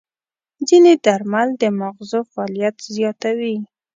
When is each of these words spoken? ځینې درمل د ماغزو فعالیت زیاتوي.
ځینې 0.67 0.93
درمل 1.05 1.49
د 1.61 1.63
ماغزو 1.79 2.19
فعالیت 2.31 2.75
زیاتوي. 2.95 3.55